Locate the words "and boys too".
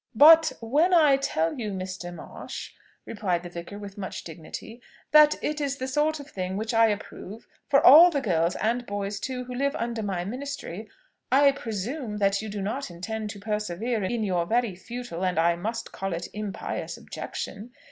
8.55-9.43